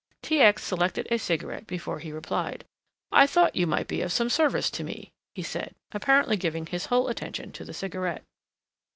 T. 0.23 0.41
X. 0.41 0.63
selected 0.63 1.07
a 1.11 1.19
cigarette 1.19 1.67
before 1.67 1.99
he 1.99 2.11
replied. 2.11 2.65
"I 3.11 3.27
thought 3.27 3.55
you 3.55 3.67
might 3.67 3.87
be 3.87 4.01
of 4.01 4.11
some 4.11 4.31
service 4.31 4.71
to 4.71 4.83
me," 4.83 5.11
he 5.35 5.43
said, 5.43 5.75
apparently 5.91 6.37
giving 6.37 6.65
his 6.65 6.87
whole 6.87 7.07
attention 7.07 7.51
to 7.51 7.63
the 7.63 7.71
cigarette. 7.75 8.23